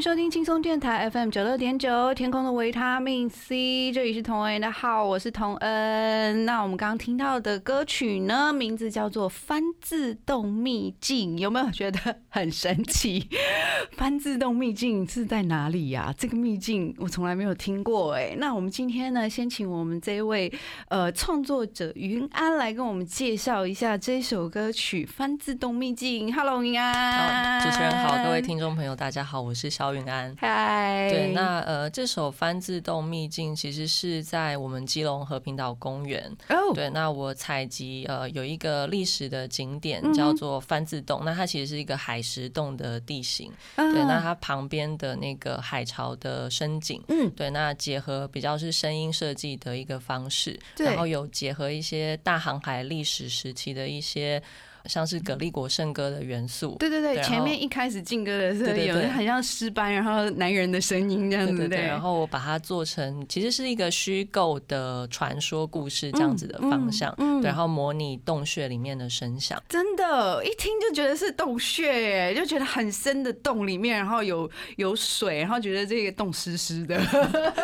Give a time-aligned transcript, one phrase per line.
[0.00, 6.44] 收听轻松电台 FM 九六点九，天空的维他命 C，这里是童恩的号，我是童恩。
[6.44, 11.98] 那我们刚刚听到的歌曲呢，名字叫做《翻自动秘境》，有没有觉得
[12.28, 13.28] 很神奇？
[13.96, 18.36] 翻自动秘境是在哪里呀、这个秘境我从来没有听过哎。
[18.38, 20.52] 那我们今天呢，先请我们这一位
[20.90, 26.30] 呃创作者云安来跟我们介绍一下这首歌曲《翻自动秘境》。
[26.32, 30.36] Hello，云安、好，主持人好，各位听众朋友，大家好，我是小肖云安。
[30.38, 36.30] 嗨，对，那呃，这首《翻自动秘境》其实是在我们基隆和平岛公园。
[36.50, 43.50] 哦，对，那我采集呃有一个历史的景点叫做翻自洞，那它其实是一个海石洞的地形。
[43.76, 47.02] 啊对，那它旁边的那个海潮的深景。
[47.08, 54.42] 嗯，对，那结合比较是声音设计的一个方式，然后有结合一些大航海历史时期的一些
[54.88, 56.76] 像是葛利国圣歌的元素。
[56.80, 69.62] 对对对，前面一开始进歌的时候，对对对有很像诗班，然后男人的声音这样子，对然后我把它做成其实是一个虚构的传说故事这样子的方向，嗯然后模拟洞穴里面的声响。
[69.68, 76.98] 真的，一听就觉得是洞穴耶，就觉得很深的洞里面，然后有有水，然后觉得这个洞湿湿的，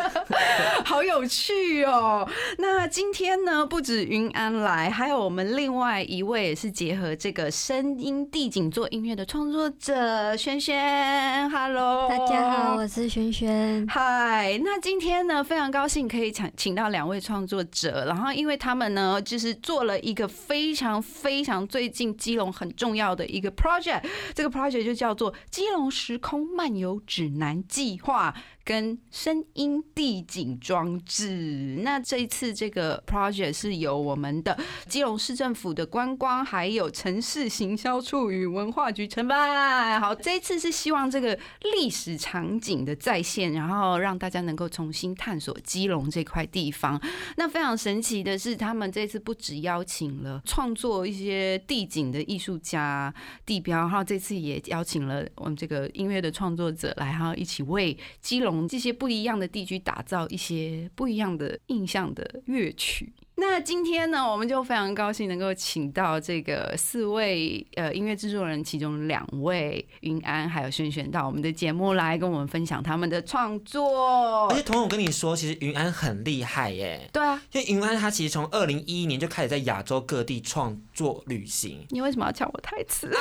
[0.85, 2.27] 好有趣哦。
[2.57, 13.83] 那今天呢，不止云安来，还有我们另外一位也是结合这个声音地景做音乐的创作者轩轩，Hello，大家好，我是轩轩。
[13.87, 24.03] 嗨，那今天呢，非常高兴可以请请到两位创作者，然后因为他们呢，就是做了一个非常非常最近基隆很重要的一个 project，
[24.35, 28.35] 这个 project 就叫做基隆时空漫游指南计划。
[28.65, 40.01] 跟声音地景装置，那这一次这个 project 是由我们的基隆市政府的观光，还有城市行销处与文化局承办。
[40.01, 41.37] 好，这一次是希望这个
[41.75, 46.99] 历史场景的再现，然后让大家能够重新探索基隆这块地方。
[47.37, 53.13] 那非常神奇的是，他们这次不只邀请了创作一些地景的艺术家、
[53.45, 63.13] 地标，然后这次也邀请了我们这个音乐的创作者来，然后一起为基隆这些不一样的地区打造一些不一样的印象的乐曲。
[63.37, 74.55] 那今天呢，我们就非常高兴能够请到这个四位呃音乐制作人，其中两位云安还有轩轩到我们的节目来跟我们分享他们的创作而。
[74.55, 77.09] 且彤，我跟你说，其实云安很厉害耶。
[77.11, 81.85] 对啊，因为云安他其实从二零一一年就开始在亚洲各地创作旅行。
[81.89, 83.11] 你为什么要抢我台词？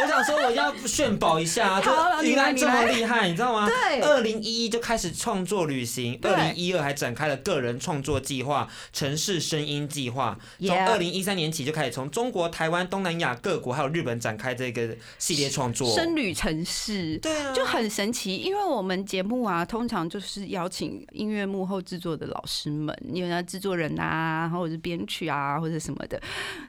[0.00, 1.90] 我想说我要炫宝一下就
[2.22, 3.66] 云安这么厉害，你知道吗？
[3.66, 10.38] 对二零一一就开始创作旅行，对二零一二还展开了个人创作计划“城市声音计划”。
[10.64, 15.92] 从二零一三年起就开始从中国、台湾、东南亚各国还有日本展开这个系列创作。
[15.94, 17.18] 深旅城市。
[17.18, 26.20] 对啊，就很神奇，因为我们节目啊，通常就是邀请音乐幕后制作的老师们，因为他制作人啊，或者是编曲啊，或者什么的。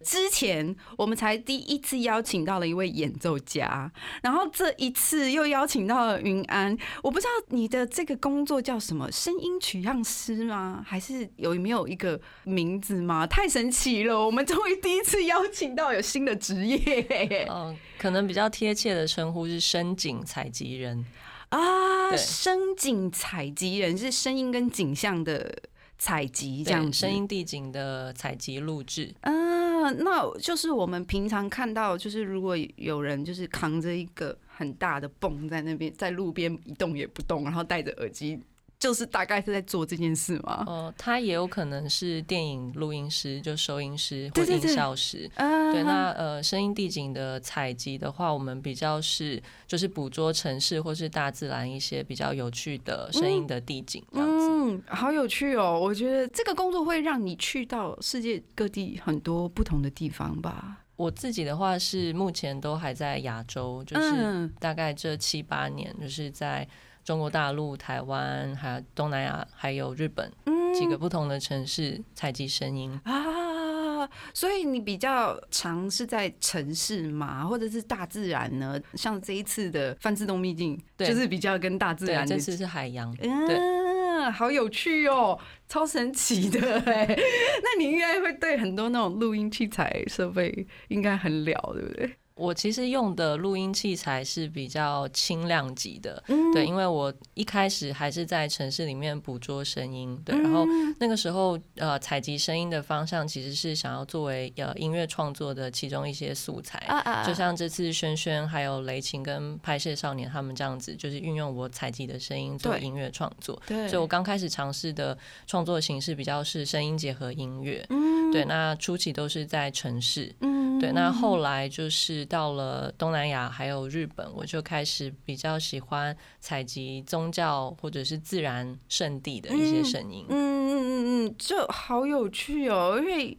[0.03, 3.91] 之前我们才第一次邀请到了一位演奏家，
[4.23, 6.75] 然后这一次又邀请到了云安。
[7.03, 10.83] 我不知道你的这个工作叫什么，声音取样师吗？
[10.87, 13.27] 还是有没有一个名字吗？
[13.27, 14.25] 太神奇了！
[14.25, 17.45] 我们终于第一次邀请到有新的职业。
[17.49, 21.05] 嗯、 可能比较贴切的称呼是声景采集人。
[21.49, 25.51] 啊，对声景采集人是声音跟景象的
[25.97, 29.11] 采集这样声音地景的采集录制。
[29.21, 29.31] 啊，
[29.79, 38.39] 那那就是我们平常看到，就是如果有人就是扛着一个很大的泵在那边，在路边一动也不动，然后戴着耳机，
[38.79, 40.63] 就是大概是在做这件事吗？
[40.65, 45.29] 哦，他也有可能是电影录音师，就收音师或音效师。
[45.35, 54.47] 啊，对，那呃，声音地景的采集的话，我们比较是就是捕捉城市或是大自然一些比较有趣的声音的地景这样子。
[54.49, 55.77] 嗯，好有趣哦！
[55.77, 60.77] 我觉得这个工作会让你去到世界各地很多不同的地方吧。
[60.95, 66.67] 我自己的话是目前都还在亚洲，就是嗯大概这七八年，就是在
[67.09, 72.91] 中国大陆、台湾、还有东南亚，还有日本嗯几个不同的城市采集声音。
[73.03, 78.79] 啊，所以你比较常是在城市嘛，或者是大自然呢？
[78.93, 83.11] 像这一次的泛自动秘境，对就是比较跟大自，然的这次是海洋。
[83.21, 87.07] 嗯，好有趣哦，超神奇的哎！
[87.63, 92.15] 那你应该会对很多那种录音器材设备应该很了，对不对？
[92.39, 96.53] 我其实用的录音器材是比较轻量级的，嗯。
[96.53, 100.65] 对，因为我一开始还是在城市里面捕捉声音，对，然后
[100.99, 113.61] 那个时候呃采集声音的方向其实是想要作为呃音乐创作的其中一些素材，啊啊就像这次轩轩还有雷琴跟拍摄少年他们这样子，就是运用我采集的声音做对音乐创作。
[113.67, 118.31] 对，所以我刚开始尝试的创作形式比较是声音结合音乐，嗯。
[118.31, 120.79] 对，那初期都是在城市，嗯。
[120.79, 130.25] 对，那后来就是到了东南亚还有日本，我就开始比较喜欢采集宗教或者是自然圣地的一些声音。
[130.29, 133.37] 嗯嗯嗯嗯，这好有趣哦，因为。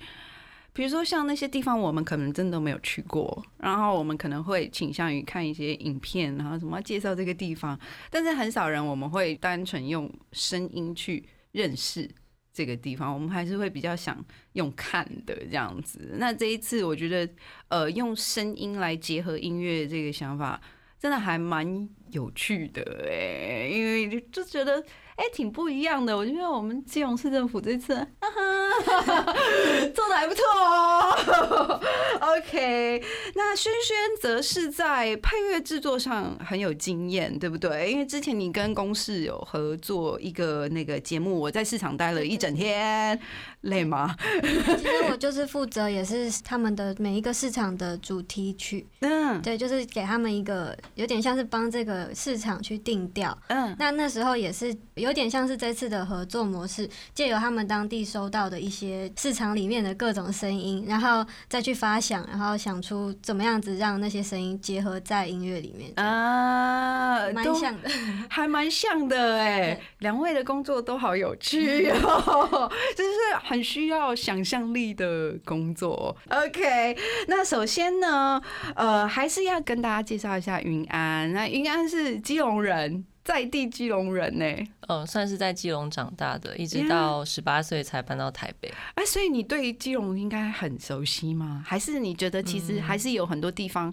[0.72, 7.78] 比如说像那些地方，我们可能真的都没有去过，然后我们可能会倾向于看一些影片，然后什么介绍这个地方，
[8.08, 12.08] 但是很少人我们会单纯用声音去认识
[12.52, 14.22] 这个地方，我们还是会比较想
[14.54, 16.16] 用看的这样子。
[16.18, 17.32] 那这一次我觉得，
[17.68, 20.60] 呃，用声音来结合音乐这个想法，
[20.98, 24.82] 真的还蛮有趣的哎，因为就就觉得
[25.16, 26.16] 哎、挺不一样的。
[26.16, 29.22] 我觉得我们基隆市政府这次哈哈
[29.94, 31.78] 做的还不错哦。
[32.38, 33.02] OK，
[33.34, 37.92] 那轩轩则是在配乐制作上很有经验，对不对？
[37.92, 43.20] 因为之前你跟公视有合作一个那个节目，我在市场待了一整天，
[43.62, 44.16] 累吗？
[44.40, 48.86] 其实我就是负责，也是他们的每一个市场的主题曲。
[49.00, 53.36] 嗯对，就是给他们一个有点像是帮这个市场去定调。
[53.48, 67.90] 嗯那那时候也是有点像是这次的合作模式，借由他们当地收到的一些市场里面的各种声音，然后再去发想，然后想出怎么样子让那些声音结合在音乐里面，啊，蛮像的。
[68.28, 76.16] 还蛮像的哎对，两位的工作都好有趣 哦，就是很需要想象力的工作。
[76.28, 76.96] OK，
[77.28, 78.40] 那首先呢，
[78.74, 81.32] 呃，还是要跟大家介绍一下云安。
[81.32, 84.44] 那云安是基隆人，在地基隆人呢。
[84.88, 88.72] 嗯，算是在基隆长大的，一直到十八岁才搬到台北。
[88.94, 91.62] 哎，所以你对基隆应该很熟悉吗？
[91.66, 93.92] 还是你觉得其实还是有很多地方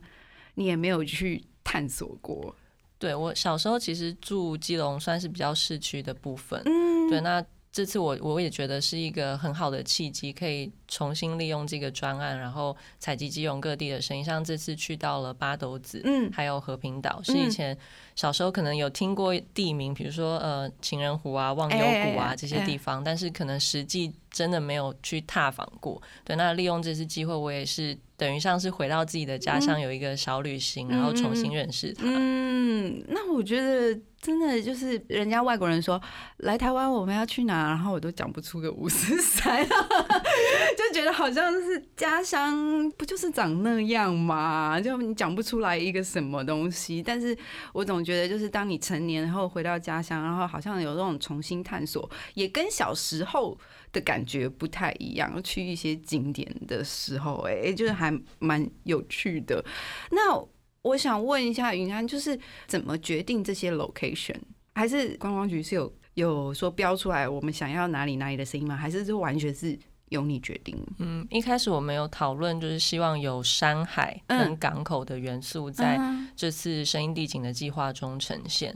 [0.54, 2.56] 你也没有去探索过？
[3.00, 6.62] 对我小时候其实住基隆，算是比较市区的部分。
[6.66, 7.44] 嗯，对，那
[7.78, 14.26] 这次我我也觉得是一个很好的契机，可以重新利用这个专案，然后采集基隆各地的声音。
[14.26, 17.78] 像这次去到了八斗子，嗯还有和平岛，是以前
[18.16, 26.02] 小时候可能有听过地名，比如说呃情人湖啊、忘忧谷啊这些地方，但是可能实际真的没有去踏访过。
[26.24, 32.06] 对，那利用这次机会，我也是等于像是回到自己的家乡，有一个小旅行，然后重新认识它。
[32.08, 36.02] 嗯，那我觉得真的就是人家外国人说
[36.40, 39.64] 来台湾我们要去哪，然后我都讲不出个五十三，
[40.76, 44.82] 就觉得好像是家乡不就是长那样嘛？
[44.82, 47.34] 就你讲不出来一个什么东西，但是
[47.72, 53.58] 我总觉得就是当你成年后回到家乡，然后好像有那种重新探索，也跟小时候
[53.94, 55.42] 的感觉不太一样。
[55.42, 59.64] 去一些景点的时候、哎，就是还蛮有趣的。
[60.12, 60.38] 那
[60.82, 64.38] 我想问一下云安，就是怎么决定这些 location？
[64.74, 68.76] 还是观光局是有有说标出来我们想要哪里哪里的声音吗？
[68.76, 69.78] 还是就完全是
[70.10, 70.78] 由你决定？
[71.00, 78.76] 嗯，一开始我们有讨论，就是希望有山海嗯跟港口的元素在嗯这次声音地景的计划中呈现。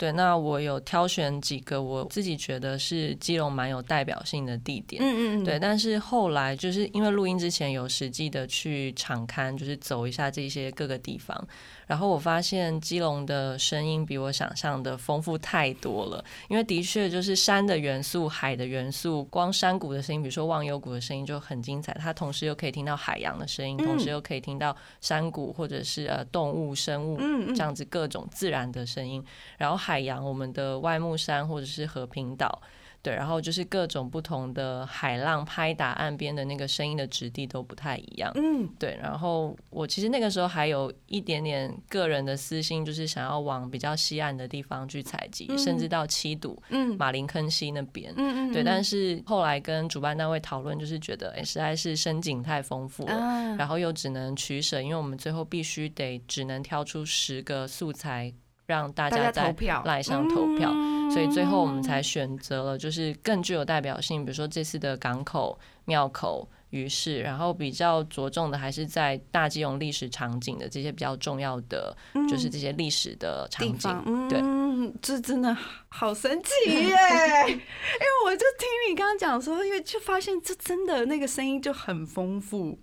[0.00, 5.02] 对，那我有挑选几个我自己觉得是基隆蛮有代表性的地点。
[5.04, 11.46] 嗯嗯，对，但是后来就是因为录音之前有实际的去场刊，就是走一下这些各个地方，
[11.90, 16.24] 然后我发现基隆的声音比我想象的丰富太多了。
[16.48, 27.18] 因为的确就是山的元素、海的元素，光山谷的声音，比如说忘忧谷的声音就很精彩，它同时又可以听到海洋的声音，同时又可以听到山谷或者是呃动物、生物
[27.48, 29.20] 这样子各种自然的声音。
[29.58, 32.62] 然后海洋，我们的外木山或者是和平岛。
[33.02, 38.30] 对，然后就是各种不同的海浪拍打岸边的那个声音的质地都不太一样。
[38.34, 48.12] 嗯对，然后我其实那个时候还有一点点个人的私心，就是想要往比较西岸的地方去采集，甚至到七堵、嗯马林坑溪那边。
[48.16, 58.32] 嗯对，但是后来跟主办单位讨论，就是觉得哎，实在是深景太丰富了，啊然后又只能取舍，因为我们最后必须得只能挑出十个素材，
[58.70, 60.70] 让大大家投票赖上投票。
[60.72, 71.96] 嗯所以最后我们才选择了就是更具有代表性，比如说这次的港口、庙口、鱼市，然后比较着重的还是在大基隆历史场景的这些比较重要的，
[72.28, 73.76] 就是这些历史的场景。
[73.76, 75.52] 方，对嗯，这真的
[75.88, 76.78] 好神奇 耶！
[76.78, 82.78] 因为我就听你刚刚讲说，因为就发现这真的那个声音就很丰富，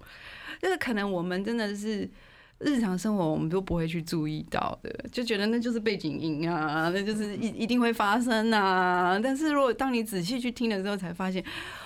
[0.61, 2.09] 就是可能我们真的是。
[2.59, 9.19] 日常生活我们都不会去注意到的，就觉得那就是背景音啊，那就是一一定会发生啊。
[9.21, 11.43] 但是如果当你仔细去听的时候，才发现，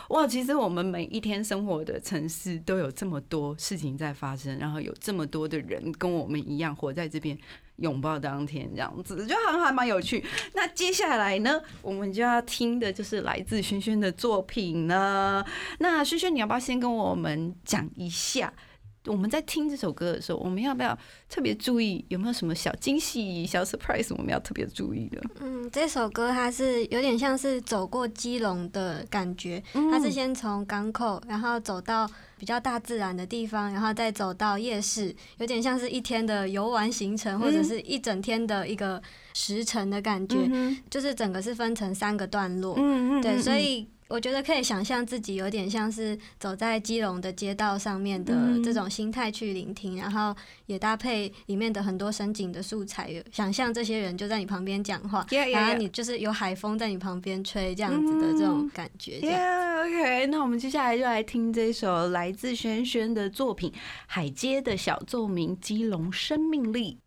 [0.09, 7.37] 哇，其实我们每一天生活的城市都有这么多事情在发生，然后有这么多的人跟我们一样活在这边，
[7.77, 10.23] 拥抱当天这样子，就好像还蛮有趣。
[10.53, 15.43] 那接下来呢，我们就要听的就是来自轩轩的作品呢。
[15.79, 18.53] 那轩轩，你要不要先跟我们讲一下？
[19.05, 25.21] 我们在听这首歌的时候，我们要不要特别注意有没有什么小惊喜、小 surprise 我们要特别注意的？
[25.39, 39.01] 嗯，这首歌它是有点像是走过基隆的感觉，它是先从港口，然后走到比较大自然的地方，然后再走到夜市，有点像是一天的游玩行程，或者是一整天的一个
[39.33, 42.75] 时辰的感觉，嗯就是整个是分成三个段落。
[42.77, 59.19] 嗯对，所以我觉得可以想象自己有点像是走在基隆的街道上面的嗯这种心态去聆听，然后也搭配里面的很多深景的素材，想象这些人就在你旁边讲话 Yeah, yeah, 然后.你就是有海风在你旁边吹这样子的这种感觉。
[59.21, 63.71] Yeah, OK，那我们接下来就来听这首来自轩轩的作品
[64.07, 66.97] 《海街的小奏鸣》，基隆生命力。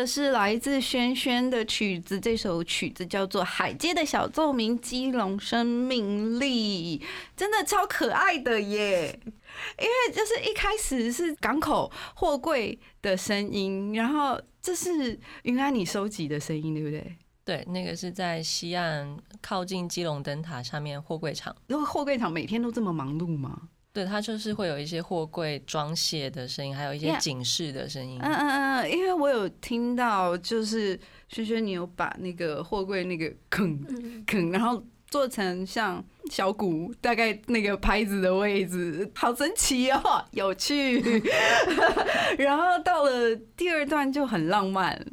[0.00, 7.02] 的是来自轩轩的曲子，这首曲子叫做《海街的小奏鸣》，基隆生命力，
[7.36, 9.20] 真的超可爱的耶！
[9.78, 17.16] 因为就是一开始是港口货柜的声音，然后这是云安你收集的声音，对不对？
[17.44, 21.54] 对，那个是在西岸靠近基隆灯塔下面货柜场。
[21.66, 23.68] 因为货柜厂每天都这么忙碌吗？
[23.92, 28.18] 对，它就是会有一些货柜装卸的声音，还有一些警示的声音。
[28.22, 28.48] 嗯嗯
[28.82, 30.98] 嗯，因为我有听到，就是
[31.28, 41.00] 轩轩你有把那个货柜那个坑嗯坑，然后做成像小鼓大概那个拍子的位置，好神奇哦，有趣。
[42.38, 45.04] 然后到了第二段就很浪漫。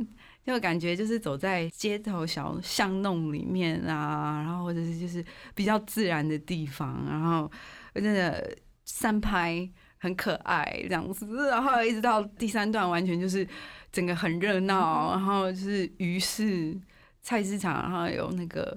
[0.46, 5.22] 就感觉就是走在街头小巷弄里面啊，然后或者是就是
[5.54, 7.52] 比较自然的地方，然后
[7.96, 9.70] 真的三拍
[10.00, 13.48] 很可爱这样子，然后一直到第三段完全就是
[13.92, 16.76] 整个很热闹，然后就是鱼市
[17.22, 18.76] 菜市场，然后有那个。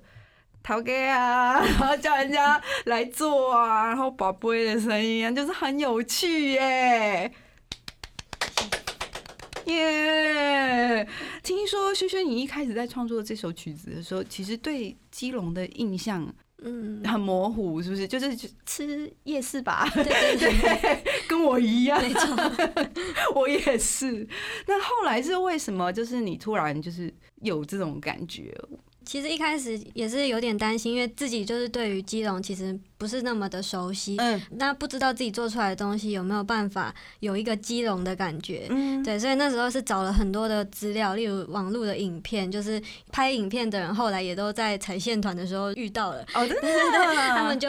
[0.62, 7.32] 陶给啊， 然后叫人家来做啊，然后宝贝的声音啊，就是很有趣耶。
[9.64, 11.08] 耶！
[11.42, 16.30] 听说轩轩，你一开始在创作这首曲子的时候，其实对基隆的印象
[16.62, 18.06] 嗯，很模糊，是不是？
[18.06, 22.36] 就是吃夜市吧， 对对对，跟我一样，没错。
[23.34, 24.26] 我也是。
[24.66, 25.92] 那后来是为什么？
[25.92, 28.54] 就是你突然就是有这种感觉？
[29.04, 38.66] 其实一开始也是有点担心，因为自己就是对于基隆其实不是那么的熟悉，嗯那不知道自己做出来的东西有没有办法有一个基隆的感觉。
[38.68, 42.78] 嗯，对，所以那时候是找了很多的资料，例如网络的影片，就是
[43.10, 46.98] 拍影片的人后来也都在踩线团的时候遇到了，哦，真的，
[47.34, 47.68] 他们就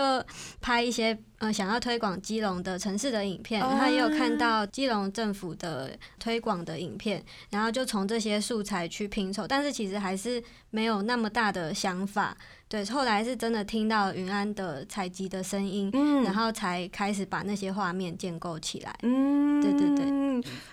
[0.60, 12.36] 拍一些呃想要推广基隆的城市的影片，然后也有看到基隆政府的推广的影片，然后就从这些素材去拼凑，但是其实还是没有那么大的想法。
[12.72, 18.96] 对，后来是真的听到云安的采集的声音，嗯然后才开始把那些画面建构起来。
[19.04, 20.06] 嗯，对对对。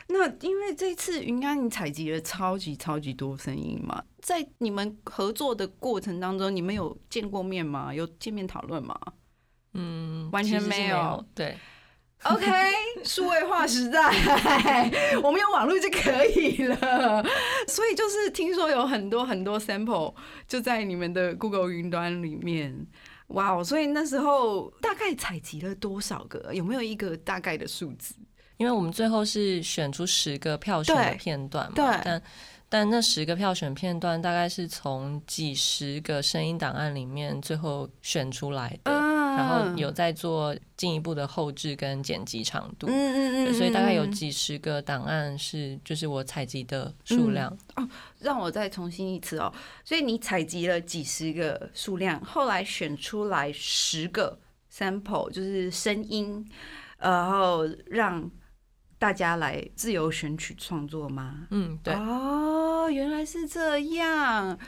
[0.07, 7.93] 那因为这次云安你采集了超级超级多声音嘛，在你们合作的过程当中，你们有见过面吗？
[7.93, 8.97] 有见面讨论吗
[9.75, 11.59] 嗯，完全没有对，
[12.25, 12.47] ？OK，
[13.05, 14.01] 数位化时代，
[15.23, 17.25] 我们有网络就可以了。
[17.67, 20.15] 所以就是听说有很多很多 sample
[20.47, 22.87] 就在你们的 Google 云端里面。
[23.29, 23.63] 哇哦！
[23.63, 26.51] 所以那时候大概采集了多少个？
[26.55, 28.15] 有没有一个大概的数字？
[28.57, 32.23] 因为我们最后是选出十个票选的片段嘛，对但
[32.71, 38.98] 但那十个票选片段大概是从几十个声音档案里面最后选出来的，嗯
[39.39, 47.89] 然后有在做进一步的后置跟剪辑长度，嗯嗯嗯所以大概有嗯几十个档案是就是我采集的数量哦。
[48.19, 49.53] 让我再重新一次哦。
[49.85, 54.37] 所以你采集了几十个数量，后来选出来十个
[54.73, 56.45] sample，就是声音，
[56.99, 58.29] 然后让
[58.99, 61.47] 大家来自由选取创作吗？
[61.51, 61.95] 嗯，对。
[61.95, 64.59] 哦，原来是这样。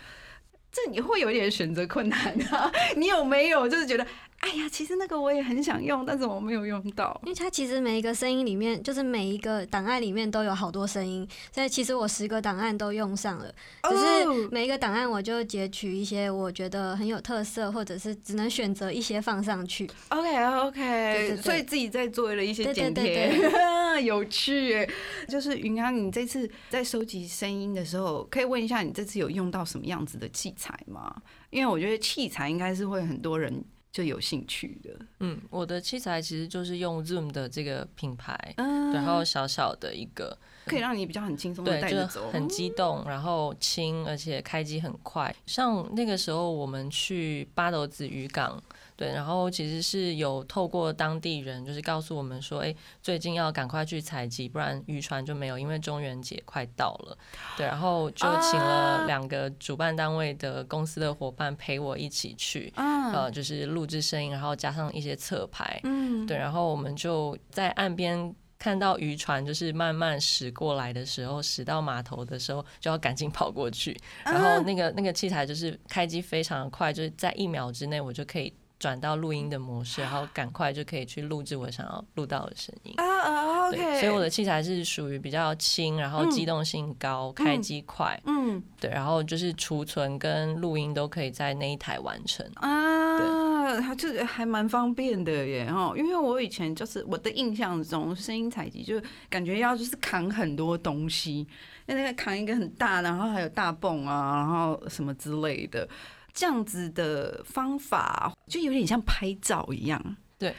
[0.72, 2.18] 这你会有点选择困难
[2.52, 2.70] 啊？
[2.96, 4.06] 你有没有就是觉得，
[4.40, 7.18] 哎呀，其实那个我也很想用，但是我没有用到。
[7.24, 19.88] 因为它其实每一个声音里面，就是每一个档案里面都有好多声音，所以其实我十个档案都用上了，只是哦每一个档案我就截取一些我觉得很有特色，或者是只能选择一些放上去。
[20.08, 24.90] OK 对 OK，所以自己在做了一些对剪对贴，对 有趣耶。
[25.28, 31.14] 就是云安，你这次在收集声音的时候，可以问一下你这次有用到什么样子的器材吗？
[31.50, 34.90] 因为我觉得器材应该是会很多人就有兴趣的。
[35.20, 45.34] 嗯，我的器材其实就是用 Zoom 的这个品牌，嗯然后小小的一个，可以让你比较很轻松的对，就带着走，是很激动，然后轻，而且开机很快。
[45.46, 48.62] 像那个时候我们去八斗子渔港，
[49.00, 57.16] 对，然后其实是有透过当地人，就是告诉我们说，哎、最近要赶快去采集，不然渔船就没有，因为中元节快到了。
[57.56, 58.98] 对，然后就请啊。
[59.00, 63.10] 了两个主办单位的公司的伙伴陪我一起去，嗯。
[63.10, 66.26] 呃，就是录制声音，然后加上一些侧拍，嗯。
[66.26, 73.98] 对，然后我们就在岸边看到渔船就是慢慢驶过来的时候，驶到码头的时候，就要赶紧跑过去。
[74.26, 82.94] 然啊后那个那个器材就是开机非常的快，就是在一秒之内我就可以转到录音的模式，然后赶快就可以去录制我想要录到的声音。
[82.96, 92.44] 啊，，OK，所以我的器材是属于比较轻，然后嗯机动性高，开机快，嗯对，然后就是储存跟录音都可以在那一台完成。
[92.54, 101.46] 啊，它就是还蛮方便的耶哦，因为我以前就是我的印象中，声音采集就感觉要就是扛很多东西，
[101.84, 105.86] 那那个扛一个很大，然后还有大泵啊，然后什么之类的，
[106.32, 110.16] 这样子的方法就有点像拍照一样。
[110.38, 110.54] 对，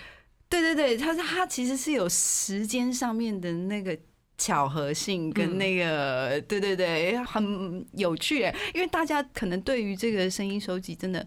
[0.48, 3.98] 对对对，它它其实是有时间上面的那个。
[4.38, 11.24] 巧合性跟嗯那个，对对对，很有趣耶，因为大家可能对于这个声音收集真的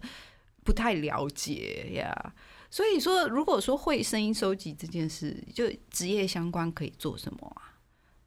[0.65, 2.33] 不太了解呀。
[2.69, 7.71] 所以说，如果说会声音收集这件事，就职业相关可以做什么啊？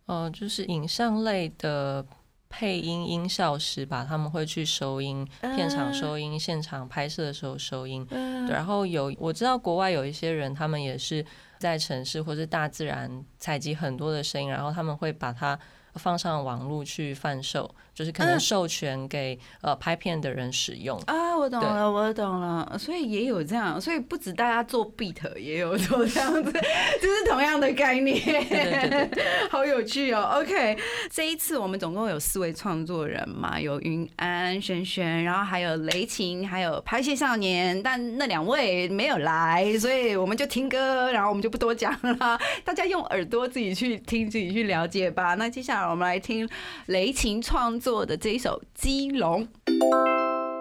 [0.06, 2.06] 呃，就是影像类的
[2.48, 8.06] 配音音效师吧，他们会去收音，片场收音，现场拍摄的时候收音。
[8.48, 11.24] 然后有我知道国外有一些人，他们也是
[11.58, 15.58] 在城市或是大自然采集很多的声音，然后他们会把它
[15.94, 20.96] 放上网络去贩售，就是可能嗯授权给呃拍片的人使用。
[21.08, 22.78] 啊，我懂了，我懂了。
[22.78, 26.52] 所以也有这样，所以不止大家做 beat，也有做这样子，
[27.02, 28.16] 就是同样的概念。
[28.24, 30.30] 对对对对好有趣哦。
[30.34, 30.78] OK，
[31.10, 45.34] 这一次我们总共有四位创作人嘛，有云安、轩轩，然后还有雷晴，还有拍戏少年，但那两位没有来，所以我们就听歌，然后我们就不多讲了，大家用耳朵自己去听，自己去了解吧。
[45.34, 46.48] 那接下来我们来听
[46.86, 49.46] 雷晴创作的这一首《基隆》。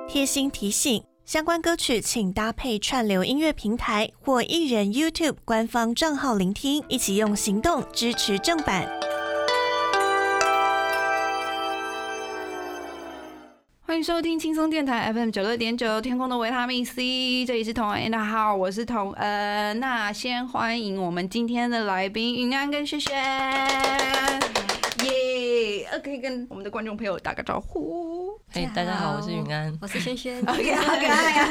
[0.08, 8.88] 贴心提醒：相关歌曲请搭配串流音乐平台或艺人 YouTube 官方账号聆听，一起用行动支持正版。
[13.82, 19.80] 欢迎收听轻松电台 FM 九六点九，天空的维他命 C，这里是童恩，大家好，我是童恩。
[19.80, 23.16] 那先欢迎我们今天的来宾云安跟轩轩，
[25.04, 25.86] 耶！
[25.92, 28.40] 呃，可以跟我们的观众朋友打个招呼。
[28.50, 29.78] 嘿，大家好，我是云安。
[29.82, 30.40] 我是轩轩。
[30.48, 31.50] OK， 好可爱呀。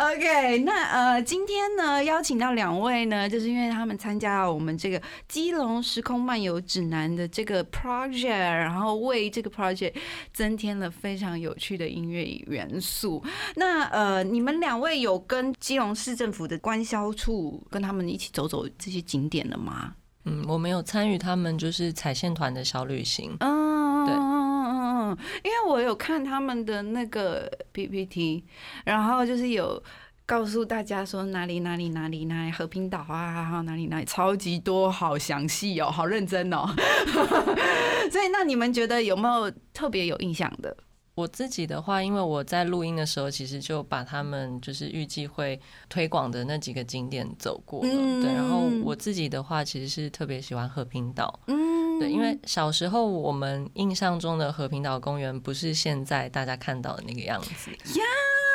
[0.14, 9.94] OK，那呃，今天呢邀请到两位呢，就是因为他们参加了我们这个基隆时空漫游指南的这个 project，然后为这个 project
[10.32, 13.22] 增添了非常有趣的音乐元素。
[13.56, 19.94] 那呃，你们两位有跟基隆市政府的官销处跟他们一起走走这些景点了吗？
[20.24, 23.36] 嗯，我没有参与他们就是彩线团的小旅行。
[23.40, 28.44] 嗯，对嗯嗯嗯嗯，因为我有看他们的那个 PPT，
[28.84, 29.82] 然后就是有
[30.26, 36.66] 告诉大家说哪里哪里哪里哪里和平岛啊，还有哪里哪里超级多，好详细哦，好认真哦。
[38.12, 40.76] 所以那你们觉得有没有特别有印象的？
[41.20, 47.90] 我自己的话，因为我在录音的时候，其实就把他们就是预计会推广的那几个景点走过了。
[47.92, 51.38] 嗯对，然后我自己的话，其实是特别喜欢和平岛。
[51.46, 57.70] 嗯，对，因为小时候我们印象中的和平岛公园不是现在大家看到的那个样子。
[57.70, 58.04] 呀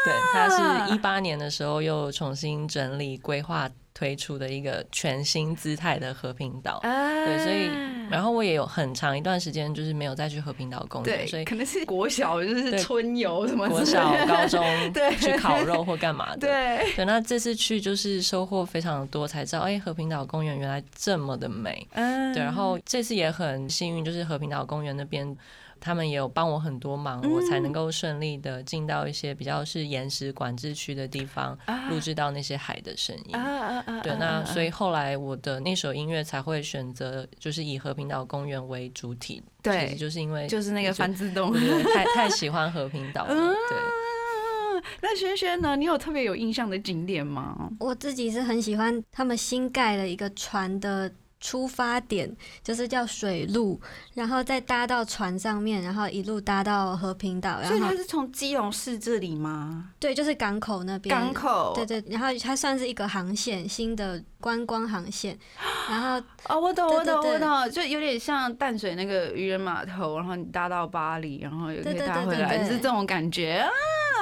[0.06, 6.80] 对，它是一八年的时候又重新整理规划推出的一个全新姿态的和平岛。
[6.84, 7.72] 对，所以
[8.12, 16.42] 然后我也有很长一段时间就是没有再去和平岛公园，对，所以可能是国小 就是春游什么国小、高中 对去烤肉或干嘛的。
[16.42, 21.88] 对，对，那这次去就是收获非常多，才知道哎，和平岛公园原来这么的美。
[21.94, 25.36] 嗯对，然后这次也很幸运，就是和平岛公园那边。
[25.86, 31.56] 他们也有帮我很多忙，我才能够顺利的进到一些比较是岩石管制区的地方，
[31.92, 33.36] 录制到那些海的声音。
[33.36, 41.54] 啊啊啊对，那所以后来我的那首音乐才会选择就是以和平岛公园为主体，对其实就是因为就是那个翻自动。
[41.54, 43.78] 太 太喜欢和平岛了，对。
[43.78, 45.76] 嗯，那轩轩呢？
[45.76, 47.70] 你有特别有印象的景点吗？
[47.80, 51.12] 我自己是很喜欢他们新盖了一个船的
[51.46, 53.80] 出发点，就是叫水路，
[54.16, 59.92] 然后再搭到船上面，然后一路搭到和平岛，然后所以它是从基隆市这里吗？
[60.00, 61.16] 对，就是港口那边。
[61.16, 61.74] 港口。
[61.76, 65.38] 对对，然后它算是一个航线，新的观光航线，
[65.88, 73.70] 然后哦，我懂，我懂，我懂，就有点像淡水那个渔人码头，然后你搭到巴黎，然后也可以搭回来，是这种感觉啊。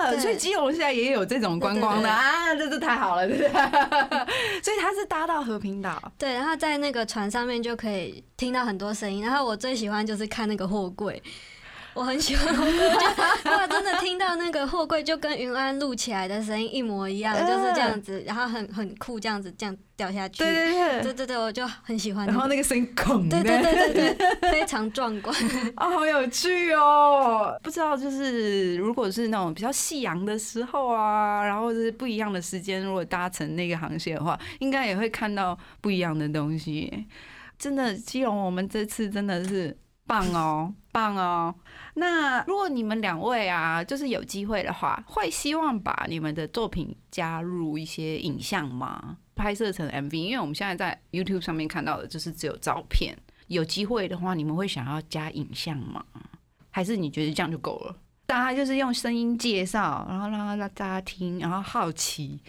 [0.09, 3.49] 对所以基隆现在也有这种观光的啊，这是太好了，对不对？
[4.61, 6.01] 所以它是搭到和平岛。
[6.17, 11.21] 对，然后在那个船上面就可以听到很多声音，然后我最喜欢就是看那个货柜。
[11.93, 20.43] 我很喜欢货柜，我觉得哇，真的听到那个货柜就跟云安录起来的声音一模一样，就是这样子，然后很很酷，这样子这样掉下去。
[20.43, 22.33] 对对对对对对，我就很喜欢、那个。
[22.33, 25.35] 然后那个声音孔对对对对对， 非常壮观。
[25.75, 27.55] 啊、 好有趣哦！
[27.61, 37.05] 不知道就是如果是那种比较夕阳的时候啊，然后是不一样的时间，如果搭乘那个航线的话，应该也会看到不一样的东西。
[37.59, 41.53] 真的，基隆我们这次真的是棒哦，棒哦！
[41.95, 49.17] 那如果你们两位啊，就是有机会的话，会希望把你们的作品加入一些影像吗？
[49.35, 50.15] 拍摄成 MV？
[50.15, 53.17] 因为我们现在在 YouTube 上面看到的就是只有照片。
[53.47, 56.03] 有机会的话，你们会想要加影像吗？
[56.71, 57.95] 还是你觉得这样就够了？
[58.25, 62.39] 大家就是用声音介绍，然后让大家听，然后好奇，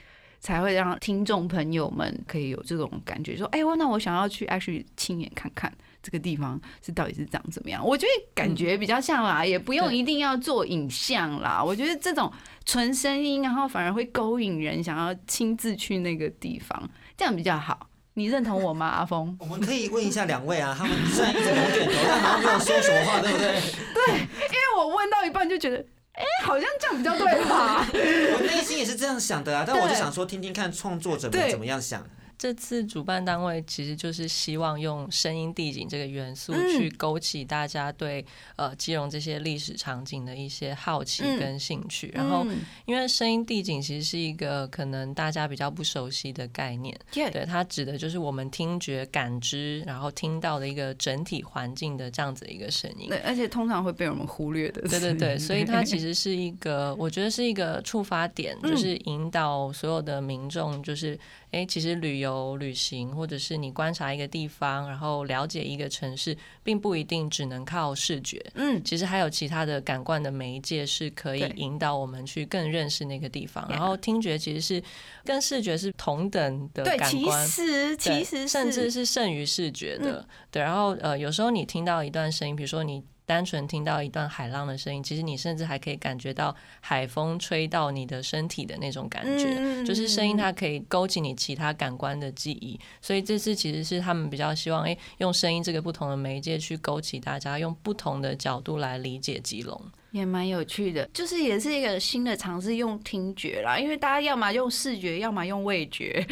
[0.41, 5.71] 才会让听众朋友们可以有这种感觉，说：“哎、我那我想要去 actually 亲眼看看
[6.05, 11.65] 这个地方是到底是长怎么样。”我觉得感觉比较像啦，也不用一定要做影像啦。
[11.65, 12.31] 我觉得这种
[12.67, 17.89] 纯声音，然后反而会勾引人想要亲自去那个地方，这样比较好。
[18.17, 19.37] 你认同我吗，阿峰？
[19.41, 23.49] 我们可以问一下两位啊，他们虽然一直猛点头，但好像没有说什么话，对不对？
[23.51, 27.85] 对因为我问到一半就觉得，哎、好像这样比较对吧？
[27.93, 32.07] 我内心也是这样想的啊，但我就想说，听听看创作者们怎么样想。
[32.39, 38.25] 这次主办单位其实就是希望用声音地景这个元素嗯去勾起大家对
[38.57, 42.11] 呃基隆这些历史场景的一些好奇嗯跟兴趣。
[42.15, 53.19] 然后，嗯因为声音地景其实是一个可能大家比较不熟悉的概念，对它指的就是我们听觉感知，然后听到的一个整体环境的这样子一个声音对，。
[53.19, 54.83] 而且通常会被我们忽略的。
[54.89, 61.15] 对对对，所以 它其实是一个，我觉得是一个触发点，嗯就是引导所有的民众，就是
[61.51, 68.45] 哎、诶其实旅游游旅行，或者是你观察一个地方，然后了解一个城市，并不一定只能靠视觉。
[68.55, 73.67] 嗯，其实还有其他的感官的媒介是可以引导我们去更认识那个地方。
[73.71, 74.83] 然后听觉其实是
[75.25, 77.47] 跟视觉是同等的感官。
[77.47, 80.63] 实其实甚至是是胜于视觉的，对。
[80.63, 92.79] 然后呃，有时候你听到一段声音，比如说你单纯听到一段海浪的声音，其实你甚至还可以感觉到海风吹到你的身体的那种感觉，嗯就是声音它可以勾起你其他感官的记忆。
[93.01, 99.81] 所以这次其实是他们比较希望，哎、用声音这个不同的媒介去勾起大家，用不同的角度来理解吉隆。
[100.15, 106.25] 也蛮有趣的，就是也是一个新的尝试，用听觉啦，因为大家要么用视觉，要么用味觉，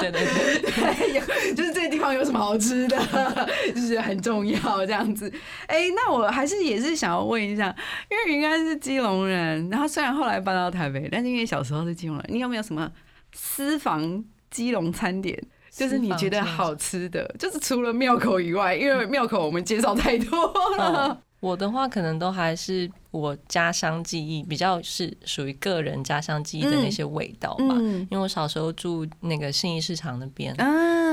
[0.00, 5.32] 对对对，对， 有就是这个地方有什么好吃的，就是很重要这样子。
[5.68, 7.72] 哎、那我还是也是想要问一下，
[8.10, 12.90] 因为云安是基隆人，然后虽然后来搬到台北，但是因为小时候是基隆人，你有没有什么
[13.32, 15.40] 私房基隆餐点？
[15.70, 21.22] 就是你觉得好吃的，就是除了庙口以外，因为庙口我们介绍太多了。
[21.46, 27.76] 嗯我的话可能都还是我家乡记忆比较是属于个人家乡记忆的那些味道吧。
[27.78, 28.00] 嗯。
[28.10, 30.54] 因为我小时候住那个信义市场那边，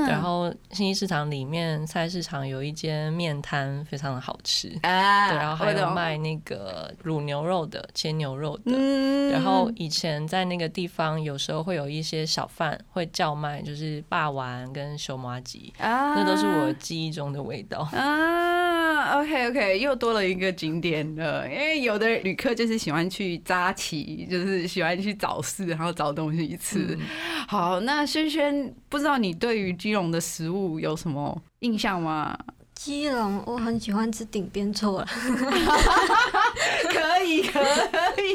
[0.06, 4.68] 嗯然后新义市场里面菜市场有一间面摊，非常的好吃。
[4.82, 8.72] 啊对，然后还有卖那个卤牛肉的、切牛肉的。
[8.74, 17.88] 嗯然后以前在那个地方，有时候会有一些小贩会叫卖，就是霸丸跟熊麻吉，啊那都是我记忆中的味道。
[17.92, 21.48] 啊，OK OK，又多了一个景点了。
[21.48, 26.96] 因为有的旅客就是喜欢去扎旗，就是喜欢去早市，然后找东西吃。
[27.48, 32.36] 好，那轩轩，不知道你对于基隆的食物有什么印象吗？
[32.74, 35.06] 基隆我很喜欢吃顶边错了，
[36.90, 37.60] 可以，可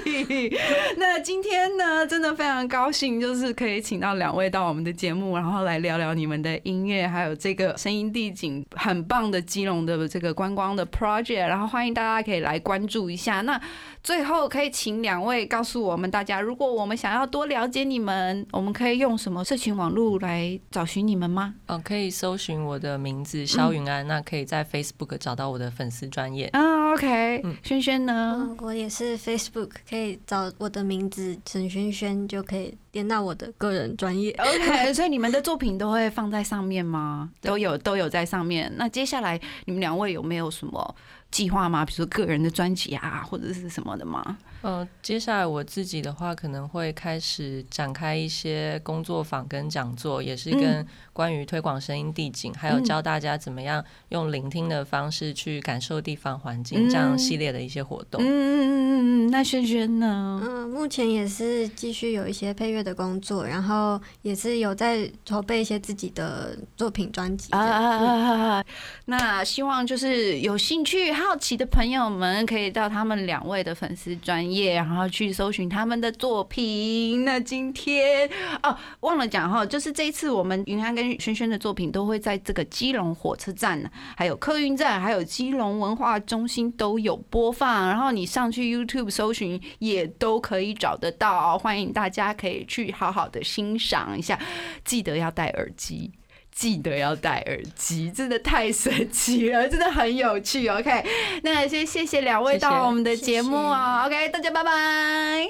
[0.08, 0.58] 以。
[0.96, 13.42] 那今天呢，真的非常高兴，就是可以请到两位到我们的节目，然后来聊聊你们的音乐，还有这个声音地景很棒的基隆的这个观光的 project，然后欢迎大家可以来关注一下。
[13.42, 13.60] 那
[14.02, 21.54] 最后可以请两位告诉我们大家，如果我们想要多了解你们，我们可以用什么社群网络来找寻你们吗？
[21.68, 26.48] 哦，可以搜寻我的名字肖云安，那可以在 Facebook 找到我的粉丝专业。
[26.48, 28.36] 啊，OK，嗯轩轩呢？
[28.40, 34.32] 嗯，我也是 Facebook 可以找我的名字陈轩轩，就可以点到我的个人专业。
[34.40, 37.30] OK， 所以你们的作品都会放在上面吗？
[37.42, 38.72] 都有都有在上面。
[38.78, 40.96] 那接下来你们两位有没有什么
[41.32, 41.86] 计划吗？
[41.86, 44.38] 比如说个人的专辑啊，或者是什么的吗？
[44.62, 58.22] 呃，接下来我自己的话，可能会开始展开一些工作坊跟讲座，也是跟关于推广声音地景，还有嗯教大家怎么样用聆听的方式去感受地方环境这样系列的一些活动。
[58.22, 59.32] 嗯嗯嗯嗯嗯。
[59.32, 60.42] 那轩轩呢？
[60.44, 68.66] 嗯，目前也是继续有一些配乐的工作，然后也是有在筹备一些自己的作品专辑啊啊啊！
[69.06, 77.24] 那希望就是有兴趣、好奇的朋友们，可以到他们两位的粉丝专业，然后去搜寻他们的作品。
[77.26, 78.30] 那今天
[78.64, 83.80] 哦，忘了讲哈，就是这一次我们云安跟轩轩的作品都会在这个基隆火车站、
[84.16, 91.58] 还有客运站、还有基隆文化中心都有播放，然后你上去 YouTube 搜寻也都可以找得到。
[91.58, 94.40] 欢迎大家可以去好好的欣赏一下，
[94.84, 96.12] 记得要戴耳机。
[96.60, 100.68] 记得要戴耳机，真的太神奇了，真的很有趣。
[100.68, 101.06] OK，
[101.42, 105.48] 那先谢谢两位到我们的节目啊、OK，大家拜拜。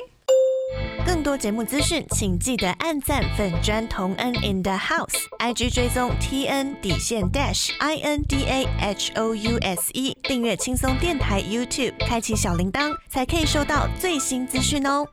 [1.03, 9.33] 更多节目资讯，请记得按赞粉砖同恩 in the house，IG 追踪 T N 底线 dash I N D A H O
[9.33, 15.07] U S E，订阅轻松电台 YouTube，开启小铃铛，才可以收到最新资讯哦。